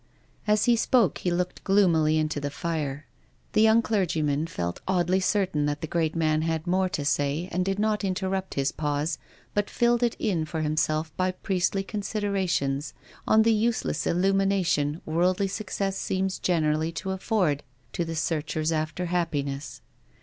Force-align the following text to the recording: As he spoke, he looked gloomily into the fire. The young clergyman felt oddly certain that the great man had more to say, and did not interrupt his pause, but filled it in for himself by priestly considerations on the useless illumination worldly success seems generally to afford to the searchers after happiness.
As 0.47 0.65
he 0.65 0.75
spoke, 0.75 1.19
he 1.19 1.29
looked 1.29 1.63
gloomily 1.63 2.17
into 2.17 2.39
the 2.39 2.49
fire. 2.49 3.05
The 3.53 3.61
young 3.61 3.83
clergyman 3.83 4.47
felt 4.47 4.81
oddly 4.87 5.19
certain 5.19 5.67
that 5.67 5.81
the 5.81 5.85
great 5.85 6.15
man 6.15 6.41
had 6.41 6.65
more 6.65 6.89
to 6.89 7.05
say, 7.05 7.47
and 7.51 7.63
did 7.63 7.77
not 7.77 8.03
interrupt 8.03 8.55
his 8.55 8.71
pause, 8.71 9.19
but 9.53 9.69
filled 9.69 10.01
it 10.01 10.15
in 10.17 10.45
for 10.45 10.61
himself 10.61 11.15
by 11.17 11.29
priestly 11.29 11.83
considerations 11.83 12.95
on 13.27 13.43
the 13.43 13.53
useless 13.53 14.07
illumination 14.07 15.01
worldly 15.05 15.47
success 15.47 15.97
seems 15.99 16.39
generally 16.39 16.91
to 16.93 17.11
afford 17.11 17.61
to 17.93 18.03
the 18.03 18.15
searchers 18.15 18.71
after 18.71 19.05
happiness. 19.05 19.81